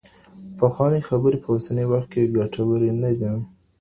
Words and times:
پخوانۍ 0.57 1.01
خبري 1.09 1.37
په 1.43 1.47
اوسني 1.53 1.85
وخت 1.91 2.07
کي 2.13 2.21
ګټوري 2.37 2.91
نه 3.01 3.11
دي. 3.19 3.33